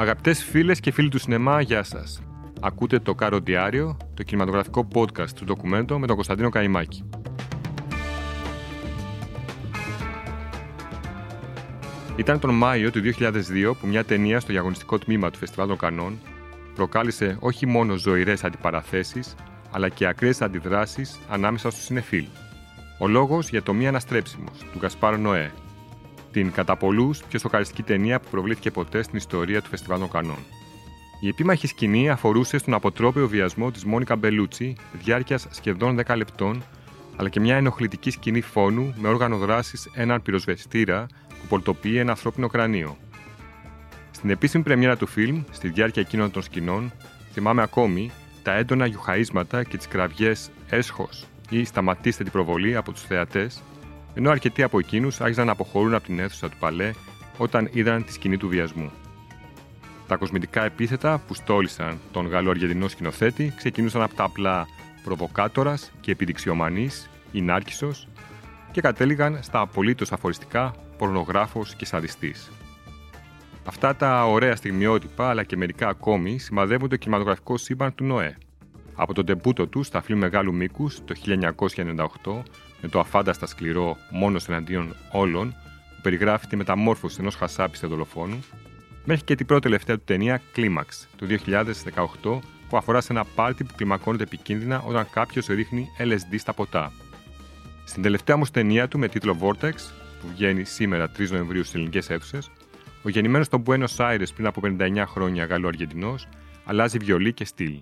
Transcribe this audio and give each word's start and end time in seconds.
Αγαπητές 0.00 0.44
φίλες 0.44 0.80
και 0.80 0.90
φίλοι 0.90 1.08
του 1.08 1.18
σινεμά, 1.18 1.60
γεια 1.60 1.82
σας. 1.82 2.22
Ακούτε 2.60 2.98
το 2.98 3.14
Κάρο 3.14 3.38
Διάριο, 3.38 3.96
το 4.14 4.22
κινηματογραφικό 4.22 4.88
podcast 4.94 5.30
του 5.30 5.44
ντοκουμέντο 5.44 5.98
με 5.98 6.06
τον 6.06 6.14
Κωνσταντίνο 6.14 6.48
Καϊμάκη. 6.48 7.08
Ήταν 12.16 12.38
τον 12.38 12.54
Μάιο 12.54 12.90
του 12.90 13.00
2002 13.00 13.76
που 13.80 13.86
μια 13.86 14.04
ταινία 14.04 14.40
στο 14.40 14.52
διαγωνιστικό 14.52 14.98
τμήμα 14.98 15.30
του 15.30 15.38
Φεστιβάλ 15.38 15.68
των 15.68 15.76
Κανών 15.76 16.18
προκάλεσε 16.74 17.36
όχι 17.40 17.66
μόνο 17.66 17.96
ζωηρές 17.96 18.44
αντιπαραθέσεις, 18.44 19.34
αλλά 19.70 19.88
και 19.88 20.06
ακραίες 20.06 20.42
αντιδράσεις 20.42 21.18
ανάμεσα 21.28 21.70
στους 21.70 21.84
συνεφίλ. 21.84 22.24
Ο 22.98 23.08
λόγος 23.08 23.48
για 23.48 23.62
το 23.62 23.72
Μη 23.72 23.88
Αναστρέψιμος 23.88 24.58
του 24.58 24.78
Γκασπάρ 24.78 25.18
Νοέ, 25.18 25.50
την 26.32 26.52
κατά 26.52 26.76
πολλούς 26.76 27.22
πιο 27.28 27.38
σοκαριστική 27.38 27.82
ταινία 27.82 28.20
που 28.20 28.28
προβλήθηκε 28.30 28.70
ποτέ 28.70 29.02
στην 29.02 29.16
ιστορία 29.16 29.62
του 29.62 29.68
Φεστιβάλ 29.68 29.98
των 29.98 30.10
Κανών. 30.10 30.38
Η 31.20 31.28
επίμαχη 31.28 31.66
σκηνή 31.66 32.10
αφορούσε 32.10 32.58
στον 32.58 32.74
αποτρόπαιο 32.74 33.28
βιασμό 33.28 33.70
της 33.70 33.84
Μόνικα 33.84 34.16
Μπελούτσι 34.16 34.76
διάρκειας 34.92 35.46
σχεδόν 35.50 36.00
10 36.06 36.16
λεπτών, 36.16 36.62
αλλά 37.16 37.28
και 37.28 37.40
μια 37.40 37.56
ενοχλητική 37.56 38.10
σκηνή 38.10 38.40
φόνου 38.40 38.94
με 38.98 39.08
όργανο 39.08 39.36
δράσης 39.36 39.90
έναν 39.94 40.22
πυροσβεστήρα 40.22 41.06
που 41.28 41.46
πολτοποιεί 41.48 41.94
ένα 41.96 42.10
ανθρώπινο 42.10 42.46
κρανίο. 42.46 42.96
Στην 44.10 44.30
επίσημη 44.30 44.62
πρεμιέρα 44.62 44.96
του 44.96 45.06
φιλμ, 45.06 45.42
στη 45.50 45.68
διάρκεια 45.68 46.02
εκείνων 46.02 46.30
των 46.30 46.42
σκηνών, 46.42 46.92
θυμάμαι 47.32 47.62
ακόμη 47.62 48.10
τα 48.42 48.54
έντονα 48.54 48.86
γιουχαίσματα 48.86 49.62
και 49.62 49.76
τις 49.76 49.88
κραυγές 49.88 50.50
έσχος 50.68 51.26
ή 51.50 51.64
σταματήστε 51.64 52.22
την 52.22 52.32
προβολή 52.32 52.76
από 52.76 52.92
τους 52.92 53.02
θεατές 53.02 53.62
ενώ 54.18 54.30
αρκετοί 54.30 54.62
από 54.62 54.78
εκείνους 54.78 55.20
άρχισαν 55.20 55.46
να 55.46 55.52
αποχωρούν 55.52 55.94
από 55.94 56.04
την 56.04 56.18
αίθουσα 56.18 56.48
του 56.48 56.56
παλέ 56.58 56.90
όταν 57.36 57.68
είδαν 57.72 58.04
τη 58.04 58.12
σκηνή 58.12 58.36
του 58.36 58.48
βιασμού. 58.48 58.90
Τα 60.06 60.16
κοσμητικά 60.16 60.64
επίθετα 60.64 61.22
που 61.26 61.34
στόλισαν 61.34 61.98
τον 62.12 62.26
Γαλλο-Αργεντινό 62.26 62.88
σκηνοθέτη 62.88 63.52
ξεκινούσαν 63.56 64.02
από 64.02 64.14
τα 64.14 64.24
απλά 64.24 64.66
προβοκάτορας 65.04 65.92
και 66.00 66.10
επιδειξιομανής 66.10 67.10
ή 67.32 67.40
νάρκισο 67.40 67.90
και 68.70 68.80
κατέληγαν 68.80 69.38
στα 69.42 69.60
απολύτως 69.60 70.12
αφοριστικά 70.12 70.74
πορνογράφος 70.98 71.74
και 71.74 71.84
σαδιστής. 71.84 72.50
Αυτά 73.64 73.96
τα 73.96 74.26
ωραία 74.26 74.56
στιγμιότυπα, 74.56 75.28
αλλά 75.28 75.44
και 75.44 75.56
μερικά 75.56 75.88
ακόμη, 75.88 76.38
σημαδεύουν 76.38 76.88
το 76.88 76.96
κινηματογραφικό 76.96 77.56
σύμπαν 77.56 77.94
του 77.94 78.04
Νοέ. 78.04 78.36
Από 78.94 79.14
τον 79.14 79.26
τεμπούτο 79.26 79.66
του 79.66 79.82
στα 79.82 80.02
φιλμ 80.02 80.18
μεγάλου 80.18 80.54
μήκους 80.54 81.04
το 81.04 81.14
1998 82.24 82.42
με 82.80 82.88
το 82.88 83.00
αφάνταστα 83.00 83.46
σκληρό 83.46 83.96
μόνος 84.10 84.48
εναντίον 84.48 84.94
όλων, 85.12 85.48
που 85.94 86.02
περιγράφει 86.02 86.46
τη 86.46 86.56
μεταμόρφωση 86.56 87.16
ενός 87.20 87.34
χασάπη 87.34 87.76
σε 87.76 87.86
δολοφόνου, 87.86 88.44
μέχρι 89.04 89.24
και 89.24 89.34
την 89.34 89.46
πρώτη 89.46 89.62
τελευταία 89.62 89.96
του 89.96 90.02
ταινία 90.04 90.40
Κλίμαξ 90.52 91.08
του 91.16 91.26
2018, 91.26 92.38
που 92.68 92.76
αφορά 92.76 93.00
σε 93.00 93.12
ένα 93.12 93.24
πάρτι 93.24 93.64
που 93.64 93.74
κλιμακώνεται 93.76 94.22
επικίνδυνα 94.22 94.82
όταν 94.86 95.06
κάποιος 95.10 95.46
ρίχνει 95.46 95.88
LSD 95.98 96.38
στα 96.38 96.52
ποτά. 96.52 96.92
Στην 97.84 98.02
τελευταία 98.02 98.34
όμως 98.34 98.50
ταινία 98.50 98.88
του 98.88 98.98
με 98.98 99.08
τίτλο 99.08 99.36
Vortex, 99.40 99.74
που 100.20 100.28
βγαίνει 100.34 100.64
σήμερα 100.64 101.10
3 101.18 101.30
Νοεμβρίου 101.30 101.62
στις 101.62 101.74
ελληνικές 101.74 102.10
αίθουσες, 102.10 102.50
ο 103.02 103.08
γεννημένος 103.08 103.46
στον 103.46 103.62
Buenos 103.66 103.96
Aires 103.96 104.26
πριν 104.34 104.46
από 104.46 104.60
59 104.64 105.04
χρόνια 105.06 105.44
Γαλλο-Αργεντινό 105.44 106.14
αλλάζει 106.64 106.98
βιολί 106.98 107.32
και 107.32 107.44
στυλ. 107.44 107.80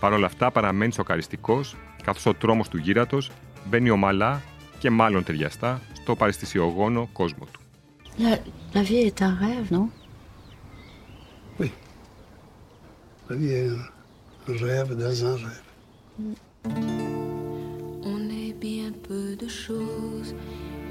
Παρ' 0.00 0.12
όλα 0.12 0.26
αυτά 0.26 0.50
παραμένει 0.50 0.92
σοκαριστικός, 0.92 1.76
καθώς 2.04 2.26
ο 2.26 2.34
τρόμος 2.34 2.68
του 2.68 2.76
γύρατος 2.76 3.30
μπαίνει 3.64 3.90
ομαλά 3.90 4.42
και 4.78 4.90
μάλλον 4.90 5.24
ταιριαστά 5.24 5.80
στο 5.92 6.16
παρεστησιογόνο 6.16 7.08
κόσμο 7.12 7.44
του. 7.52 7.60
La, 8.18 8.38
la 8.76 8.82
vie 8.88 9.02
est 9.10 9.20
un 9.28 9.34
rêve, 9.44 9.66
non; 9.76 9.86
Oui. 11.58 11.68
La 13.28 13.36
vie 13.40 13.54
est 13.62 13.72
un 14.50 14.56
rêve 14.68 14.90
dans 15.04 15.18
un 15.30 15.36
rêve. 15.46 15.66
On 18.12 18.20
est 18.42 18.54
bien 18.66 18.88
peu 19.08 19.24
de 19.42 19.48
choses 19.64 20.28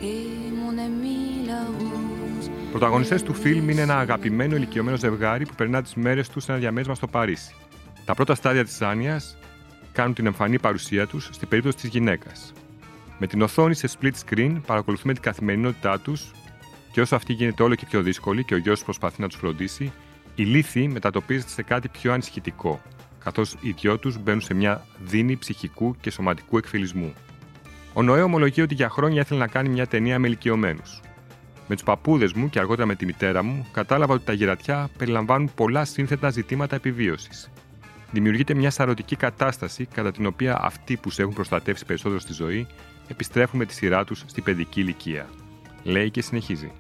et 0.10 0.24
mon 0.62 0.74
ami 0.88 1.20
la 1.52 1.62
rose. 1.78 2.50
Πρωταγωνιστές 2.72 3.24
του 3.24 3.34
φιλμ 3.34 3.70
είναι 3.70 3.82
ένα 3.82 4.00
αγαπημένο 4.00 4.56
ηλικιωμένο 4.56 4.98
ζευγάρι 4.98 5.46
που 5.46 5.56
περνά 5.56 5.82
τις 5.82 5.94
μέρες 5.94 6.30
τους 6.30 6.44
σε 6.44 6.52
ένα 6.52 6.60
διαμέρισμα 6.62 6.96
στο 6.96 7.08
Παρίσι. 7.08 7.56
Τα 8.06 8.14
πρώτα 8.14 8.36
στάδια 8.36 8.64
της 8.64 8.82
άνοιας 8.82 9.38
κάνουν 9.92 10.14
την 10.14 10.26
εμφανή 10.26 10.60
παρουσία 10.60 11.08
τους 11.08 11.30
στην 11.32 11.48
περίπτωση 11.48 11.78
της 11.78 11.90
γυναίκας. 11.90 12.54
Με 13.24 13.30
την 13.30 13.42
οθόνη 13.42 13.74
σε 13.74 13.90
split 14.00 14.12
screen 14.26 14.62
παρακολουθούμε 14.66 15.14
την 15.14 15.22
καθημερινότητά 15.22 16.00
τους 16.00 16.32
και 16.92 17.02
όσο 17.02 17.16
αυτή 17.16 17.34
γίνεται 17.34 17.64
όλο 17.64 17.76
και 17.76 17.86
πιο 17.90 18.02
δύσκολη 18.02 18.44
και 18.44 18.54
ο 18.54 18.58
γιος 18.58 18.84
προσπαθεί 18.84 19.22
να 19.22 19.28
τους 19.28 19.38
φροντίσει, 19.38 19.92
η 20.36 20.44
λύθη 20.44 20.88
μετατοπίζεται 20.88 21.50
σε 21.50 21.62
κάτι 21.62 21.88
πιο 21.88 22.14
ανησυχητικό, 22.14 22.82
καθώς 23.24 23.56
οι 23.62 23.72
δυο 23.72 23.98
τους 23.98 24.18
μπαίνουν 24.18 24.42
σε 24.42 24.54
μια 24.54 24.86
δίνη 25.04 25.38
ψυχικού 25.38 25.96
και 26.02 26.12
σωματικού 26.12 26.58
εκφυλισμού. 26.58 27.14
Ο 27.94 28.02
Νοέ 28.02 28.22
ομολογεί 28.22 28.62
ότι 28.62 28.74
για 28.74 28.90
χρόνια 28.90 29.22
ήθελε 29.22 29.40
να 29.40 29.48
κάνει 29.48 29.70
μια 29.70 29.88
ταινία 29.88 30.20
με 30.20 30.28
ηλικιωμένους. 30.28 31.02
Με 31.68 31.76
τους 31.76 31.84
παππούδες 31.84 32.34
μου 32.34 32.50
και 32.50 32.60
αργότερα 32.60 32.88
με 32.88 32.96
τη 32.96 33.06
μητέρα 33.06 33.44
μου, 33.44 33.68
κατάλαβα 33.72 34.14
ότι 34.14 34.26
τα 34.26 34.34
γυρατιά 34.34 34.90
περιλαμβάνουν 34.98 35.52
πολλά 35.56 35.86
σύνθετα 35.86 36.30
ζητήματα 36.30 36.76
επιβίωσης. 36.76 37.53
Δημιουργείται 38.14 38.54
μια 38.54 38.70
σαρωτική 38.70 39.16
κατάσταση 39.16 39.86
κατά 39.86 40.12
την 40.12 40.26
οποία 40.26 40.58
αυτοί 40.62 40.98
που 40.98 41.10
σε 41.10 41.22
έχουν 41.22 41.34
προστατεύσει 41.34 41.86
περισσότερο 41.86 42.20
στη 42.20 42.34
ζωή 42.34 42.68
επιστρέφουν 43.08 43.60
με 43.60 43.66
τη 43.66 43.74
σειρά 43.74 44.04
τους 44.04 44.24
στην 44.26 44.44
παιδική 44.44 44.80
ηλικία. 44.80 45.30
Λέει 45.84 46.10
και 46.12 46.22
συνεχίζει. 46.22 46.72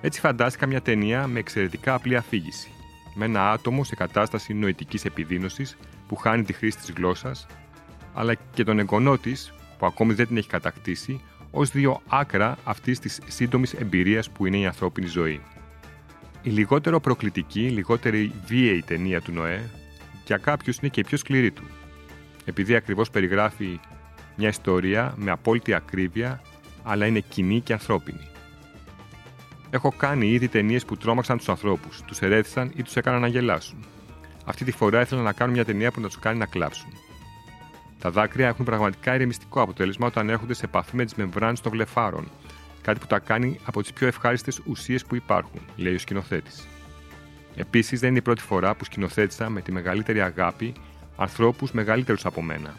Έτσι 0.00 0.20
φαντάστηκα 0.20 0.66
μια 0.66 0.80
ταινία 0.80 1.26
με 1.26 1.38
εξαιρετικά 1.38 1.94
απλή 1.94 2.16
αφήγηση. 2.16 2.70
Με 3.14 3.24
ένα 3.24 3.50
άτομο 3.50 3.84
σε 3.84 3.94
κατάσταση 3.94 4.52
νοητικής 4.52 5.04
επιδείνωση 5.04 5.66
που 6.08 6.16
χάνει 6.16 6.42
τη 6.42 6.52
χρήση 6.52 6.76
της 6.76 6.92
γλώσσας, 6.96 7.46
αλλά 8.14 8.34
και 8.34 8.64
τον 8.64 8.78
εγγονό 8.78 9.18
της, 9.18 9.52
που 9.78 9.86
ακόμη 9.86 10.14
δεν 10.14 10.26
την 10.26 10.36
έχει 10.36 10.48
κατακτήσει, 10.48 11.20
ως 11.50 11.70
δύο 11.70 12.00
άκρα 12.08 12.58
αυτής 12.64 12.98
της 12.98 13.20
σύντομης 13.26 13.72
εμπειρίας 13.72 14.30
που 14.30 14.46
είναι 14.46 14.58
η 14.58 14.66
ανθρώπινη 14.66 15.06
ζωή. 15.06 15.40
Η 16.42 16.50
λιγότερο 16.50 17.00
προκλητική, 17.00 17.68
λιγότερη 17.68 18.32
βίαιη 18.46 18.82
ταινία 18.82 19.20
του 19.20 19.32
Νοέ 19.32 19.70
για 20.26 20.36
κάποιους 20.36 20.76
είναι 20.76 20.88
και 20.88 21.00
η 21.00 21.04
πιο 21.04 21.16
σκληρή 21.16 21.50
του. 21.50 21.64
Επειδή 22.44 22.74
ακριβώς 22.74 23.10
περιγράφει 23.10 23.80
μια 24.36 24.48
ιστορία 24.48 25.14
με 25.16 25.30
απόλυτη 25.30 25.74
ακρίβεια, 25.74 26.42
αλλά 26.82 27.06
είναι 27.06 27.20
κοινή 27.20 27.60
και 27.60 27.72
ανθρώπινη. 27.72 28.28
Έχω 29.70 29.92
κάνει 29.96 30.30
ήδη 30.30 30.48
ταινίες 30.48 30.84
που 30.84 30.96
τρόμαξαν 30.96 31.36
τους 31.36 31.48
ανθρώπους, 31.48 32.02
τους 32.06 32.20
ερέθησαν 32.20 32.72
ή 32.76 32.82
τους 32.82 32.96
έκαναν 32.96 33.20
να 33.20 33.26
γελάσουν. 33.26 33.84
Αυτή 34.44 34.64
τη 34.64 34.72
φορά 34.72 35.00
ήθελα 35.00 35.22
να 35.22 35.32
κάνω 35.32 35.52
μια 35.52 35.64
ταινία 35.64 35.90
που 35.90 36.00
να 36.00 36.06
τους 36.06 36.18
κάνει 36.18 36.38
να 36.38 36.46
κλάψουν. 36.46 36.88
Τα 37.98 38.10
δάκρυα 38.10 38.48
έχουν 38.48 38.64
πραγματικά 38.64 39.14
ηρεμιστικό 39.14 39.60
αποτέλεσμα 39.60 40.06
όταν 40.06 40.28
έρχονται 40.28 40.54
σε 40.54 40.64
επαφή 40.64 40.96
με 40.96 41.04
τις 41.04 41.14
μεμβράνες 41.14 41.60
των 41.60 41.72
βλεφάρων, 41.72 42.30
κάτι 42.82 42.98
που 42.98 43.06
τα 43.06 43.18
κάνει 43.18 43.58
από 43.64 43.82
τις 43.82 43.92
πιο 43.92 44.06
ευχάριστες 44.06 44.60
ουσίες 44.66 45.04
που 45.04 45.14
υπάρχουν, 45.14 45.60
λέει 45.76 45.94
ο 45.94 45.98
σκηνοθέτης. 45.98 46.66
Επίσης, 47.56 48.00
δεν 48.00 48.08
είναι 48.08 48.18
η 48.18 48.22
πρώτη 48.22 48.42
φορά 48.42 48.74
που 48.74 48.84
σκηνοθέτησα 48.84 49.48
με 49.48 49.60
τη 49.60 49.72
μεγαλύτερη 49.72 50.20
αγάπη 50.20 50.72
ανθρώπους 51.16 51.72
μεγαλύτερους 51.72 52.24
από 52.24 52.42
μένα, 52.42 52.74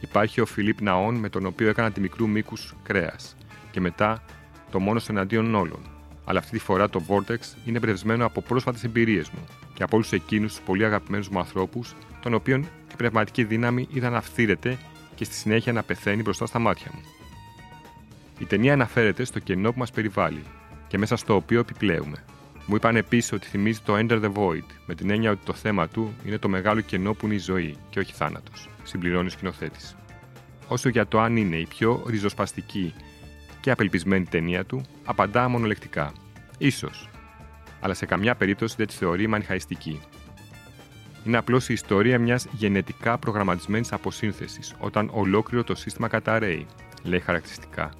Υπάρχει 0.00 0.40
ο 0.40 0.46
Φιλίπ 0.46 0.80
Ναόν 0.80 1.14
με 1.14 1.28
τον 1.28 1.46
οποίο 1.46 1.68
έκανα 1.68 1.90
τη 1.90 2.00
μικρού 2.00 2.28
μήκους 2.28 2.74
κρέας. 2.82 3.36
Και 3.70 3.80
μετά 3.80 4.22
το 4.70 4.80
μόνος 4.80 5.08
εναντίον 5.08 5.54
όλων. 5.54 5.80
Αλλά 6.24 6.38
αυτή 6.38 6.50
τη 6.50 6.58
φορά 6.58 6.88
το 6.88 7.02
Vortex 7.08 7.38
είναι 7.64 7.76
εμπνευσμένο 7.76 8.26
από 8.26 8.40
πρόσφατες 8.40 8.84
εμπειρίες 8.84 9.30
μου 9.30 9.44
και 9.74 9.82
από 9.82 9.96
όλους 9.96 10.12
εκείνους 10.12 10.54
τους 10.54 10.64
πολύ 10.64 10.84
αγαπημένους 10.84 11.28
μου 11.28 11.38
ανθρώπους, 11.38 11.94
των 12.22 12.34
οποίων 12.34 12.60
η 12.62 12.96
πνευματική 12.96 13.44
δύναμη 13.44 13.88
είδα 13.92 14.10
να 14.10 14.20
φθήρεται 14.20 14.78
και 15.14 15.24
στη 15.24 15.34
συνέχεια 15.34 15.72
να 15.72 15.82
πεθαίνει 15.82 16.22
μπροστά 16.22 16.46
στα 16.46 16.58
μάτια 16.58 16.90
μου. 16.94 17.00
Η 18.38 18.44
ταινία 18.44 18.72
αναφέρεται 18.72 19.24
στο 19.24 19.38
κενό 19.38 19.72
που 19.72 19.78
μας 19.78 19.90
περιβάλλει 19.90 20.42
και 20.88 20.98
μέσα 20.98 21.16
στο 21.16 21.34
οποίο 21.34 21.58
επιπλέουμε. 21.58 22.24
Μου 22.66 22.74
είπαν 22.76 22.96
επίσης 22.96 23.32
ότι 23.32 23.46
θυμίζει 23.46 23.80
το 23.80 23.96
Ender 23.96 24.22
the 24.22 24.32
Void, 24.32 24.66
με 24.86 24.94
την 24.94 25.10
έννοια 25.10 25.30
ότι 25.30 25.44
το 25.44 25.52
θέμα 25.52 25.88
του 25.88 26.14
είναι 26.24 26.38
το 26.38 26.48
μεγάλο 26.48 26.80
κενό 26.80 27.14
που 27.14 27.26
είναι 27.26 27.34
η 27.34 27.38
ζωή 27.38 27.76
και 27.90 27.98
όχι 27.98 28.12
θάνατος, 28.12 28.68
συμπληρώνει 28.82 29.26
ο 29.26 29.30
σκηνοθέτης. 29.30 29.96
Όσο 30.68 30.88
για 30.88 31.06
το 31.06 31.20
αν 31.20 31.36
είναι 31.36 31.56
η 31.56 31.66
πιο 31.66 32.02
ριζοσπαστική 32.06 32.94
και 33.60 33.70
απελπισμένη 33.70 34.24
ταινία 34.24 34.64
του, 34.64 34.82
απαντά 35.04 35.48
μονολεκτικά. 35.48 36.12
σω. 36.70 36.90
Αλλά 37.80 37.94
σε 37.94 38.06
καμιά 38.06 38.34
περίπτωση 38.34 38.74
δεν 38.78 38.86
της 38.86 38.96
θεωρεί 38.96 39.26
μανιχαϊστική. 39.26 40.00
Είναι 41.24 41.36
απλώς 41.36 41.68
η 41.68 41.72
ιστορία 41.72 42.18
μιας 42.18 42.46
γενετικά 42.52 43.18
προγραμματισμένης 43.18 43.92
αποσύνθεσης, 43.92 44.74
όταν 44.78 45.10
ολόκληρο 45.12 45.64
το 45.64 45.74
σύστημα 45.74 46.08
καταραίει, 46.08 46.66
λέει 47.02 47.20
χαρακτηριστικά. 47.20 47.90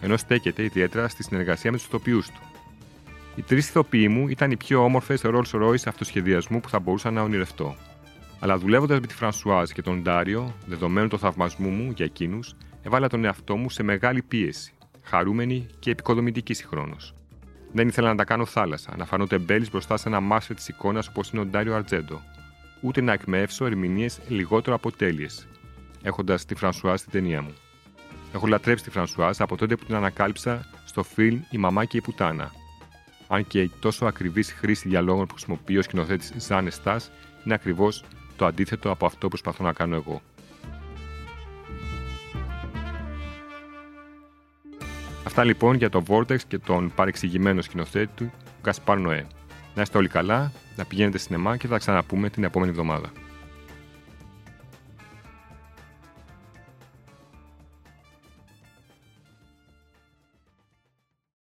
Ενώ 0.00 0.16
στέκεται 0.16 0.62
ιδιαίτερα 0.62 1.08
στη 1.08 1.22
συνεργασία 1.22 1.70
με 1.70 1.76
τους 1.76 1.86
ηθοποιού 1.86 2.20
του. 2.20 2.47
Οι 3.38 3.42
τρεις 3.42 3.68
ηθοποιοί 3.68 4.06
μου 4.10 4.28
ήταν 4.28 4.50
οι 4.50 4.56
πιο 4.56 4.84
όμορφες 4.84 5.20
Rolls 5.24 5.62
Royce 5.62 5.86
αυτοσχεδιασμού 5.86 6.60
που 6.60 6.68
θα 6.68 6.78
μπορούσα 6.78 7.10
να 7.10 7.22
ονειρευτώ. 7.22 7.76
Αλλά 8.40 8.58
δουλεύοντας 8.58 9.00
με 9.00 9.06
τη 9.06 9.14
Φρανσουάζ 9.14 9.70
και 9.70 9.82
τον 9.82 10.02
Ντάριο, 10.02 10.54
δεδομένου 10.66 11.08
το 11.08 11.18
θαυμασμού 11.18 11.68
μου 11.68 11.92
για 11.96 12.04
εκείνους, 12.04 12.54
έβαλα 12.82 13.08
τον 13.08 13.24
εαυτό 13.24 13.56
μου 13.56 13.70
σε 13.70 13.82
μεγάλη 13.82 14.22
πίεση, 14.22 14.72
χαρούμενη 15.02 15.66
και 15.78 15.90
επικοδομητική 15.90 16.54
συγχρόνως. 16.54 17.14
Δεν 17.72 17.88
ήθελα 17.88 18.08
να 18.08 18.16
τα 18.16 18.24
κάνω 18.24 18.44
θάλασσα, 18.44 18.94
να 18.96 19.04
φανώ 19.04 19.26
τεμπέλης 19.26 19.70
μπροστά 19.70 19.96
σε 19.96 20.08
ένα 20.08 20.20
μάστερ 20.20 20.56
της 20.56 20.68
εικόνας 20.68 21.08
όπως 21.08 21.30
είναι 21.30 21.40
ο 21.40 21.46
Ντάριο 21.46 21.74
Αρτζέντο. 21.74 22.20
Ούτε 22.80 23.00
να 23.00 23.12
εκμεύσω 23.12 23.66
ερμηνείες 23.66 24.20
λιγότερο 24.28 24.76
αποτέλειες, 24.76 25.48
έχοντας 26.02 26.44
τη 26.44 26.54
Φρανσουά 26.54 26.96
στην 26.96 27.12
ταινία 27.12 27.42
μου. 27.42 27.54
Έχω 28.34 28.46
λατρέψει 28.46 28.84
τη 28.84 28.90
Φρανσουά 28.90 29.30
από 29.38 29.56
τότε 29.56 29.76
που 29.76 29.84
την 29.84 29.94
ανακάλυψα 29.94 30.70
στο 30.84 31.02
φιλμ 31.02 31.40
Η 31.50 31.58
Μαμά 31.58 31.84
και 31.84 31.96
η 31.96 32.00
Πουτάνα. 32.00 32.52
Αν 33.28 33.46
και 33.46 33.60
η 33.60 33.70
τόσο 33.80 34.06
ακριβής 34.06 34.52
χρήση 34.52 34.88
διαλόγων 34.88 35.26
που 35.26 35.34
χρησιμοποιεί 35.34 35.76
ο 35.78 35.82
σκηνοθέτης 35.82 36.32
Ζαν 36.36 36.66
Εστάς 36.66 37.10
είναι 37.44 37.54
ακριβώς 37.54 38.04
το 38.36 38.46
αντίθετο 38.46 38.90
από 38.90 39.06
αυτό 39.06 39.18
που 39.18 39.28
προσπαθώ 39.28 39.64
να 39.64 39.72
κάνω 39.72 39.94
εγώ. 39.94 40.22
Αυτά 45.24 45.44
λοιπόν 45.44 45.76
για 45.76 45.90
το 45.90 46.02
Vortex 46.08 46.40
και 46.48 46.58
τον 46.58 46.92
παρεξηγημένο 46.94 47.62
σκηνοθέτη 47.62 48.10
του 48.16 48.32
Γκασπάρ 48.62 48.98
Νοέ. 48.98 49.26
Να 49.74 49.82
είστε 49.82 49.98
όλοι 49.98 50.08
καλά, 50.08 50.52
να 50.76 50.84
πηγαίνετε 50.84 51.18
σινεμά 51.18 51.56
και 51.56 51.66
θα 51.66 51.72
τα 51.72 51.78
ξαναπούμε 51.78 52.30
την 52.30 52.44
επόμενη 52.44 52.70
εβδομάδα. 52.70 53.10